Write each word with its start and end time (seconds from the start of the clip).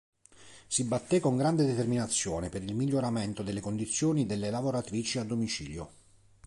Si 0.65 0.83
batté 0.85 1.19
con 1.19 1.37
grande 1.37 1.63
determinazione 1.63 2.49
per 2.49 2.63
il 2.63 2.73
miglioramento 2.73 3.43
delle 3.43 3.61
condizioni 3.61 4.25
delle 4.25 4.49
lavoratrici 4.49 5.19
a 5.19 5.23
domicilio. 5.23 5.91